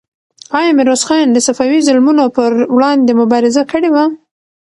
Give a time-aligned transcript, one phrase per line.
[0.57, 4.05] آیا میرویس خان د صفوي ظلمونو پر وړاندې مبارزه کړې وه؟